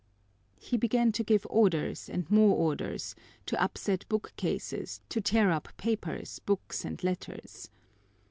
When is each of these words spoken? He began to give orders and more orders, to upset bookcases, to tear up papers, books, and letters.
He 0.57 0.77
began 0.77 1.11
to 1.11 1.23
give 1.23 1.45
orders 1.47 2.09
and 2.09 2.27
more 2.27 2.55
orders, 2.55 3.13
to 3.45 3.61
upset 3.63 4.03
bookcases, 4.09 4.99
to 5.09 5.21
tear 5.21 5.51
up 5.51 5.67
papers, 5.77 6.39
books, 6.39 6.83
and 6.83 7.03
letters. 7.03 7.69